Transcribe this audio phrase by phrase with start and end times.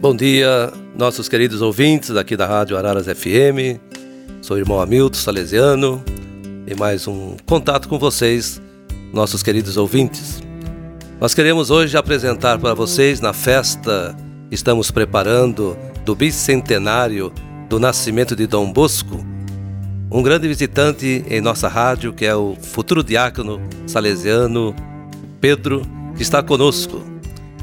[0.00, 3.78] Bom dia, nossos queridos ouvintes aqui da Rádio Araras FM.
[4.40, 6.02] Sou o irmão Hamilton Salesiano
[6.66, 8.62] e mais um contato com vocês,
[9.12, 10.42] nossos queridos ouvintes.
[11.20, 14.16] Nós queremos hoje apresentar para vocês na festa
[14.48, 17.30] que estamos preparando do bicentenário
[17.68, 19.22] do nascimento de Dom Bosco,
[20.10, 24.74] um grande visitante em nossa rádio que é o futuro diácono salesiano
[25.42, 25.82] Pedro,
[26.16, 27.09] que está conosco.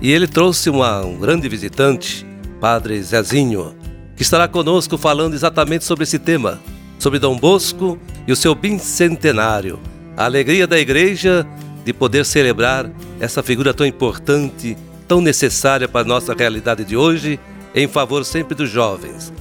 [0.02, 2.26] E ele trouxe uma, um grande visitante,
[2.62, 3.76] Padre Zezinho,
[4.16, 6.60] que estará conosco falando exatamente sobre esse tema,
[7.00, 7.98] sobre Dom Bosco
[8.28, 9.80] e o seu bicentenário,
[10.16, 11.48] a alegria da igreja
[11.84, 17.40] de poder celebrar essa figura tão importante, tão necessária para a nossa realidade de hoje,
[17.74, 19.32] em favor sempre dos jovens.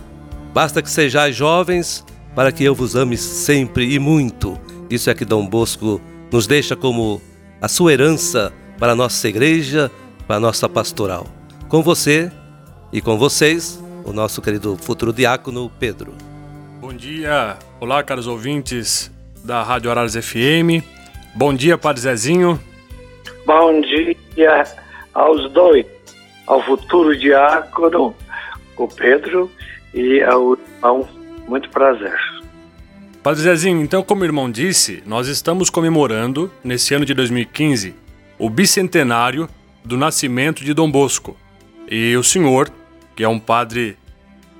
[0.54, 2.04] Basta que sejais jovens
[2.34, 4.58] para que eu vos ame sempre e muito.
[4.88, 7.20] Isso é que Dom Bosco nos deixa como
[7.60, 9.90] a sua herança para a nossa igreja,
[10.26, 11.26] para a nossa pastoral.
[11.68, 12.30] Com você
[12.92, 16.14] e com vocês, o nosso querido futuro diácono Pedro.
[16.80, 19.10] Bom dia, olá caros ouvintes
[19.44, 20.82] da Rádio Araras FM.
[21.34, 22.60] Bom dia, Padre Zezinho.
[23.44, 24.64] Bom dia
[25.14, 25.86] aos dois,
[26.46, 28.14] ao futuro diácono,
[28.76, 29.50] o Pedro,
[29.94, 31.08] e ao irmão.
[31.48, 32.18] Muito prazer.
[33.22, 37.94] Padre Zezinho, então, como o irmão disse, nós estamos comemorando, nesse ano de 2015,
[38.38, 39.48] o bicentenário
[39.86, 41.36] do nascimento de Dom Bosco.
[41.88, 42.68] E o senhor,
[43.14, 43.96] que é um padre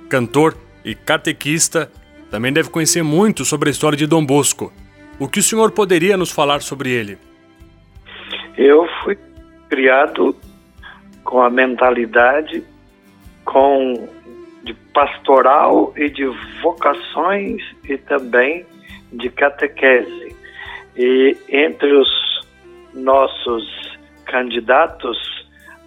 [0.09, 1.91] cantor e catequista,
[2.31, 4.71] também deve conhecer muito sobre a história de Dom Bosco.
[5.19, 7.17] O que o senhor poderia nos falar sobre ele?
[8.57, 9.17] Eu fui
[9.69, 10.33] criado
[11.25, 12.63] com a mentalidade
[13.43, 14.07] com
[14.63, 16.25] de pastoral e de
[16.61, 18.65] vocações e também
[19.11, 20.35] de catequese.
[20.95, 22.09] E entre os
[22.93, 23.96] nossos
[24.27, 25.17] candidatos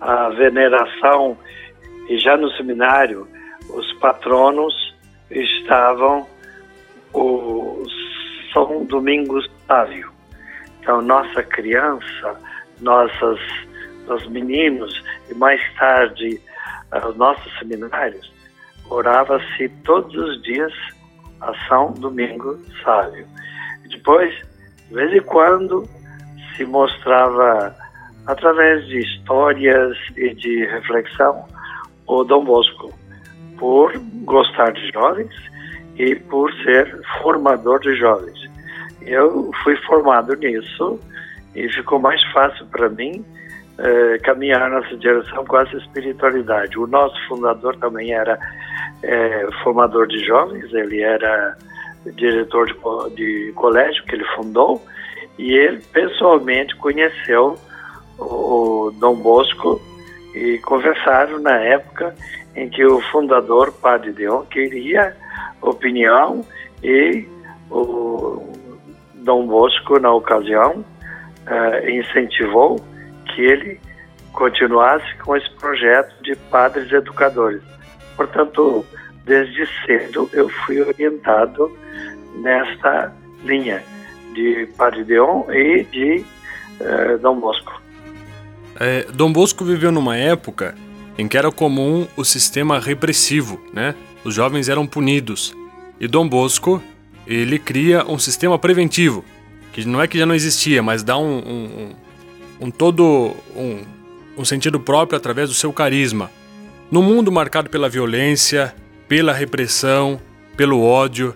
[0.00, 1.36] à veneração
[2.08, 3.27] e já no seminário
[3.69, 4.74] os patronos
[5.30, 6.27] estavam
[7.12, 7.84] o
[8.52, 10.10] São Domingos Sávio.
[10.81, 12.41] Então nossa criança,
[12.81, 13.38] nossas
[14.09, 16.41] os meninos e mais tarde
[17.09, 18.41] os nossos seminários
[18.91, 20.72] orava-se todos os dias
[21.41, 23.26] a São Domingo Sábio.
[23.88, 24.34] Depois,
[24.88, 25.88] de vez em quando,
[26.54, 27.75] se mostrava
[28.26, 31.44] através de histórias e de reflexão
[32.06, 32.92] o Dom Bosco,
[33.58, 33.92] por
[34.25, 35.32] gostar de jovens
[35.97, 38.50] e por ser formador de jovens.
[39.03, 40.98] Eu fui formado nisso
[41.54, 43.25] e ficou mais fácil para mim
[43.78, 46.78] eh, caminhar nessa direção com essa espiritualidade.
[46.78, 48.38] O nosso fundador também era
[49.03, 51.56] eh, formador de jovens, ele era
[52.16, 54.82] diretor de, de colégio que ele fundou
[55.38, 57.59] e ele pessoalmente conheceu
[58.20, 59.81] o Dom Bosco
[60.34, 62.14] e conversaram na época
[62.54, 65.16] em que o fundador, Padre Deon, queria
[65.60, 66.44] opinião
[66.82, 67.26] e
[67.70, 68.42] o
[69.14, 70.84] Dom Bosco, na ocasião,
[71.47, 72.80] uh, incentivou
[73.26, 73.80] que ele
[74.32, 77.62] continuasse com esse projeto de padres educadores.
[78.16, 78.84] Portanto,
[79.25, 81.70] desde cedo eu fui orientado
[82.36, 83.12] nesta
[83.44, 83.82] linha
[84.34, 86.25] de Padre Deon e de
[86.80, 87.80] uh, Dom Bosco.
[88.80, 90.74] É, Dom Bosco viveu numa época
[91.18, 93.94] em que era comum o sistema repressivo, né?
[94.24, 95.54] Os jovens eram punidos.
[96.00, 96.82] E Dom Bosco,
[97.26, 99.22] ele cria um sistema preventivo,
[99.70, 101.91] que não é que já não existia, mas dá um, um,
[102.58, 103.82] um todo um,
[104.38, 106.30] um sentido próprio através do seu carisma.
[106.91, 108.74] No mundo marcado pela violência,
[109.06, 110.18] pela repressão,
[110.56, 111.34] pelo ódio,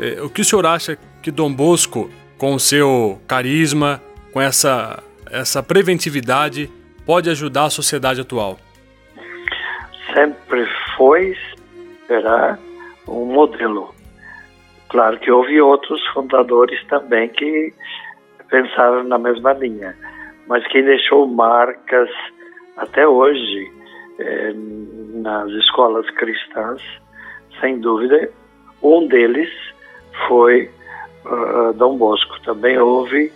[0.00, 2.08] eh, o que o senhor acha que Dom Bosco,
[2.38, 4.00] com o seu carisma,
[4.32, 6.70] com essa, essa preventividade,
[7.06, 8.58] pode ajudar a sociedade atual?
[10.14, 10.66] Sempre
[10.96, 11.36] foi,
[12.06, 12.58] será
[13.06, 13.94] um modelo.
[14.88, 17.72] Claro que houve outros fundadores também que
[18.48, 19.94] pensaram na mesma linha
[20.48, 22.08] mas quem deixou marcas
[22.78, 23.70] até hoje
[24.18, 26.82] é, nas escolas cristãs,
[27.60, 28.30] sem dúvida,
[28.82, 29.50] um deles
[30.26, 30.70] foi
[31.26, 32.40] uh, Dom Bosco.
[32.42, 33.30] Também houve,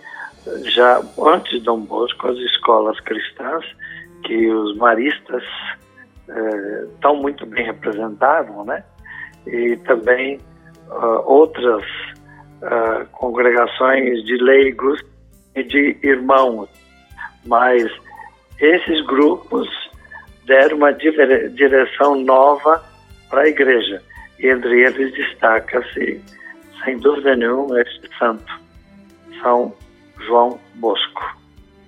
[0.65, 3.65] já antes de Dom Bosco, as escolas cristãs
[4.23, 5.43] que os maristas
[6.29, 8.83] uh, tão muito bem representavam, né?
[9.45, 10.39] E também
[10.89, 11.83] uh, outras
[13.11, 14.97] congregações de leigos
[15.53, 16.69] e de irmãos
[17.45, 17.91] mas
[18.59, 19.67] esses grupos
[20.45, 22.83] deram uma direção nova
[23.29, 24.01] para a igreja.
[24.39, 26.21] E entre eles destaca-se,
[26.83, 28.51] sem dúvida nenhuma, este santo,
[29.41, 29.73] São
[30.25, 31.21] João Bosco.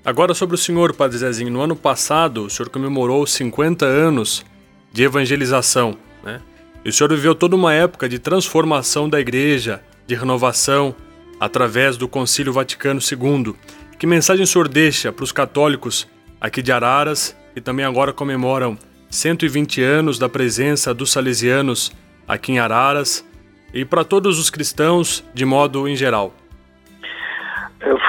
[0.04, 1.52] Agora sobre o senhor, Padre Zezinho.
[1.52, 4.46] No ano passado, o senhor comemorou 50 anos
[4.94, 5.98] de evangelização.
[6.24, 6.40] Né?
[6.84, 10.96] E o senhor viveu toda uma época de transformação da igreja, de renovação,
[11.40, 13.56] através do Concílio Vaticano II.
[13.98, 16.08] Que mensagem o senhor deixa para os católicos
[16.40, 18.78] aqui de Araras, que também agora comemoram
[19.10, 21.92] 120 anos da presença dos salesianos
[22.28, 23.26] aqui em Araras,
[23.74, 26.34] e para todos os cristãos de modo em geral?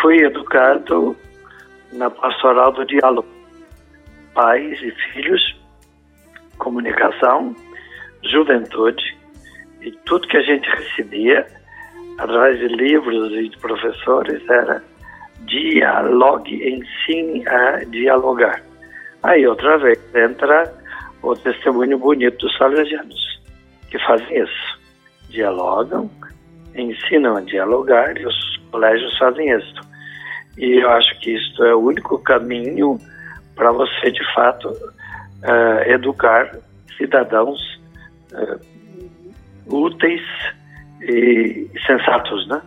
[0.07, 1.17] Fui educado
[1.93, 3.27] na pastoral do diálogo.
[4.35, 5.61] Pais e filhos,
[6.59, 7.57] comunicação,
[8.23, 9.19] juventude,
[9.81, 11.45] e tudo que a gente recebia
[12.19, 14.81] através de livros e de professores era
[15.41, 18.63] dialogue, ensine a dialogar.
[19.25, 20.73] Aí outra vez entra
[21.21, 23.43] o testemunho bonito dos salesianos,
[23.91, 24.79] que fazem isso.
[25.31, 26.09] Dialogam,
[26.77, 29.86] ensinam a dialogar e os colégios fazem isso.
[30.57, 32.99] E eu acho que isso é o único caminho
[33.55, 36.59] para você, de fato, uh, educar
[36.97, 37.59] cidadãos
[38.33, 38.61] uh,
[39.67, 40.23] úteis
[41.01, 42.61] e sensatos, né?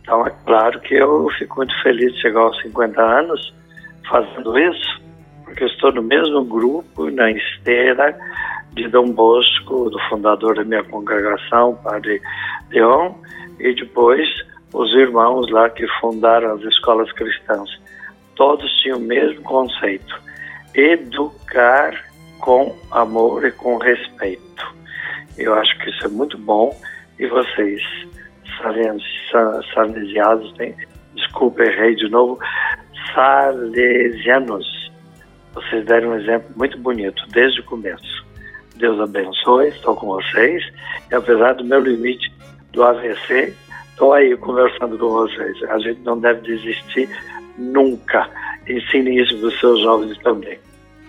[0.00, 3.54] Então, é claro que eu fico muito feliz de chegar aos 50 anos
[4.08, 5.00] fazendo isso,
[5.44, 8.18] porque eu estou no mesmo grupo, na esteira
[8.74, 12.20] de Dom Bosco, do fundador da minha congregação, Padre
[12.70, 13.12] Leon,
[13.60, 14.28] e depois
[14.72, 17.68] os irmãos lá que fundaram as escolas cristãs.
[18.36, 20.18] Todos tinham o mesmo conceito:
[20.74, 21.94] educar
[22.40, 24.42] com amor e com respeito.
[25.36, 26.74] Eu acho que isso é muito bom
[27.18, 27.82] e vocês
[29.74, 30.74] salesianos, tem,
[31.14, 32.38] desculpa, errei de novo,
[33.14, 34.92] salesianos.
[35.54, 38.26] Vocês deram um exemplo muito bonito desde o começo.
[38.76, 40.62] Deus abençoe, estou com vocês.
[41.10, 42.32] E apesar do meu limite
[42.72, 43.54] do AVC,
[44.02, 45.62] estou aí conversando com vocês.
[45.70, 47.08] A gente não deve desistir
[47.56, 48.28] nunca.
[48.68, 50.58] Ensine isso para os seus jovens também.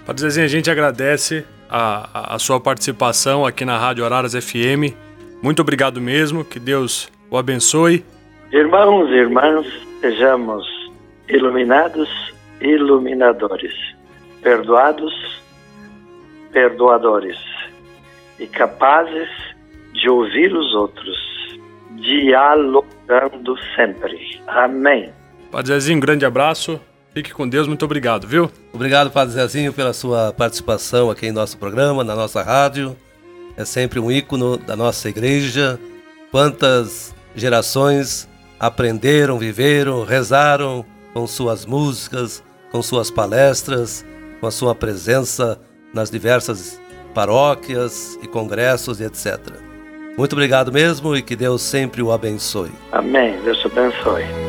[0.06, 4.94] Padre Zezinho, a gente agradece a, a, sua participação aqui na Rádio Araras FM.
[5.42, 8.06] Muito obrigado mesmo, que Deus o abençoe.
[8.51, 9.66] Irmãos e irmãs,
[10.00, 10.63] sejamos
[11.28, 12.10] iluminados,
[12.62, 13.74] iluminadores,
[14.44, 15.42] perdoados,
[16.51, 17.40] perdoadores
[18.40, 19.30] e capazes
[19.94, 21.18] de ouvir os outros,
[23.07, 24.41] dialogando sempre.
[24.47, 25.11] Amém.
[25.51, 26.79] Padre Zezinho, um grande abraço.
[27.13, 28.51] Fique com Deus, muito obrigado, viu?
[28.73, 32.97] Obrigado, Padre Zezinho, pela sua participação aqui em nosso programa, na nossa rádio.
[33.55, 35.79] É sempre um ícone da nossa igreja.
[36.31, 38.27] Quantas gerações
[38.59, 40.83] aprenderam, viveram, rezaram
[41.13, 44.03] com suas músicas, com suas palestras,
[44.39, 45.59] com a sua presença
[45.94, 46.81] nas diversas
[47.13, 49.72] paróquias e congressos e etc.
[50.18, 52.71] Muito obrigado mesmo e que Deus sempre o abençoe.
[52.92, 53.39] Amém.
[53.44, 54.43] Deus te abençoe.